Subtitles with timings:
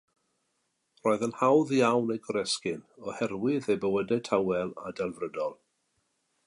[1.07, 5.57] Roedd yn hawdd iawn eu goresgyn oherwydd eu bywydau tawel a delfrydol.